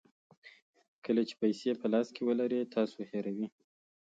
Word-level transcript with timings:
کله 1.05 1.21
چې 1.27 1.33
پیسې 1.41 1.71
په 1.81 1.87
لاس 1.93 2.07
کې 2.15 2.21
ولرئ 2.27 2.61
تاسو 2.75 2.97
هیروئ. 3.11 3.47